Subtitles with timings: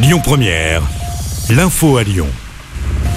[0.00, 0.82] Lyon Première,
[1.50, 2.28] l'info à Lyon.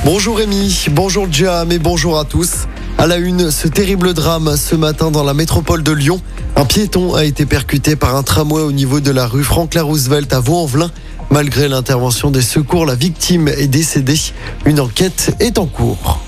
[0.04, 2.68] Bonjour Rémi, bonjour Jam et bonjour à tous.
[2.98, 6.20] À la une, ce terrible drame ce matin dans la métropole de Lyon.
[6.56, 10.34] Un piéton a été percuté par un tramway au niveau de la rue Franklin Roosevelt
[10.34, 10.90] à Vaux-en-Velin.
[11.30, 14.20] Malgré l'intervention des secours, la victime est décédée.
[14.66, 16.20] Une enquête est en cours.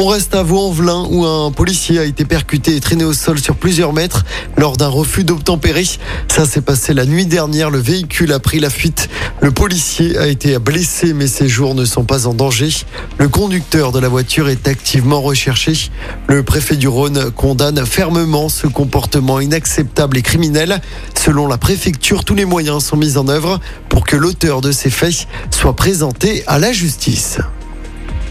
[0.00, 3.56] On reste à Vaux-en-Velin où un policier a été percuté et traîné au sol sur
[3.56, 4.24] plusieurs mètres
[4.56, 5.84] lors d'un refus d'obtempérer.
[6.28, 7.68] Ça s'est passé la nuit dernière.
[7.68, 9.08] Le véhicule a pris la fuite.
[9.40, 12.70] Le policier a été blessé mais ses jours ne sont pas en danger.
[13.18, 15.90] Le conducteur de la voiture est activement recherché.
[16.26, 20.80] Le préfet du Rhône condamne fermement ce comportement inacceptable et criminel.
[21.14, 24.90] Selon la préfecture, tous les moyens sont mis en œuvre pour que l'auteur de ces
[24.90, 27.38] faits soit présenté à la justice.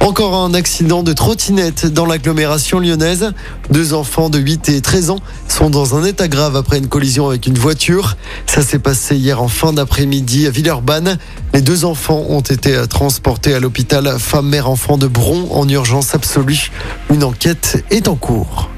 [0.08, 3.34] Encore un accident de trottinette dans l'agglomération lyonnaise.
[3.72, 7.28] Deux enfants de 8 et 13 ans sont dans un état grave après une collision
[7.28, 8.16] avec une voiture.
[8.46, 11.18] Ça s'est passé hier en fin d'après-midi à Villeurbanne.
[11.54, 16.71] Les deux enfants ont été transportés à l'hôpital femme-mère-enfant de Bron en urgence absolue.
[17.14, 18.70] Une enquête est en cours.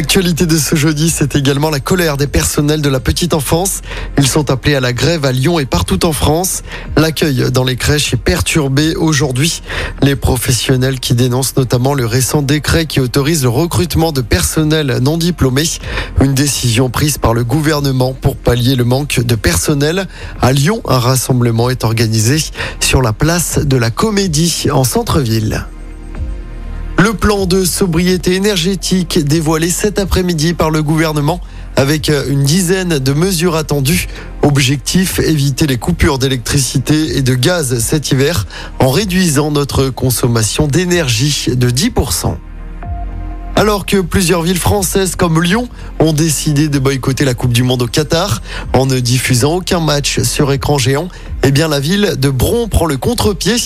[0.00, 3.82] L'actualité de ce jeudi, c'est également la colère des personnels de la petite enfance.
[4.16, 6.62] Ils sont appelés à la grève à Lyon et partout en France.
[6.96, 9.60] L'accueil dans les crèches est perturbé aujourd'hui.
[10.00, 15.18] Les professionnels qui dénoncent notamment le récent décret qui autorise le recrutement de personnel non
[15.18, 15.64] diplômé.
[16.22, 20.08] Une décision prise par le gouvernement pour pallier le manque de personnel.
[20.40, 22.38] À Lyon, un rassemblement est organisé
[22.80, 25.66] sur la place de la Comédie en centre-ville.
[27.02, 31.40] Le plan de sobriété énergétique dévoilé cet après-midi par le gouvernement
[31.74, 34.06] avec une dizaine de mesures attendues.
[34.42, 38.46] Objectif, éviter les coupures d'électricité et de gaz cet hiver
[38.80, 42.36] en réduisant notre consommation d'énergie de 10%.
[43.60, 47.82] Alors que plusieurs villes françaises comme Lyon ont décidé de boycotter la Coupe du Monde
[47.82, 48.40] au Qatar
[48.72, 51.08] en ne diffusant aucun match sur écran géant,
[51.42, 53.56] eh la ville de Bron prend le contre-pied.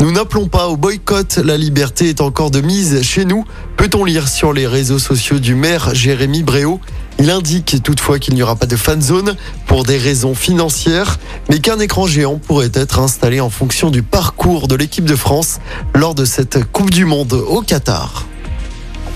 [0.00, 3.44] Nous n'appelons pas au boycott, la liberté est encore de mise chez nous,
[3.76, 6.80] peut-on lire sur les réseaux sociaux du maire Jérémy Bréau?
[7.20, 9.36] Il indique toutefois qu'il n'y aura pas de fan zone
[9.68, 14.66] pour des raisons financières, mais qu'un écran géant pourrait être installé en fonction du parcours
[14.66, 15.60] de l'équipe de France
[15.94, 18.26] lors de cette Coupe du Monde au Qatar.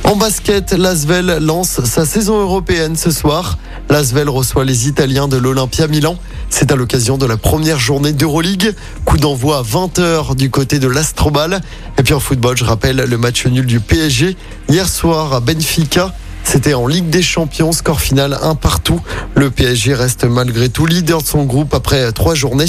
[0.09, 3.59] En basket, l'Asvel lance sa saison européenne ce soir.
[3.91, 6.17] L'Asvel reçoit les Italiens de l'Olympia Milan.
[6.49, 8.75] C'est à l'occasion de la première journée d'Euroleague.
[9.05, 11.61] Coup d'envoi à 20h du côté de l'Astrobal.
[11.99, 14.35] Et puis en football, je rappelle le match nul du PSG
[14.71, 16.15] hier soir à Benfica.
[16.51, 19.03] C'était en Ligue des Champions, score final un partout.
[19.35, 22.65] Le PSG reste malgré tout leader de son groupe après trois journées.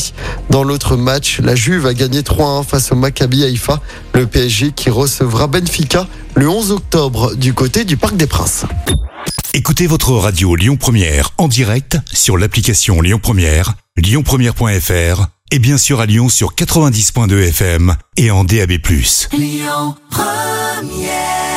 [0.49, 3.79] Dans l'autre match, la Juve a gagné 3-1 face au Maccabi Haïfa.
[4.13, 8.65] Le PSG qui recevra Benfica le 11 octobre du côté du Parc des Princes.
[9.53, 16.01] Écoutez votre radio Lyon Première en direct sur l'application Lyon Première, lyonpremière.fr et bien sûr
[16.01, 18.73] à Lyon sur 90.2 FM et en DAB+.
[19.31, 21.48] Lyon Première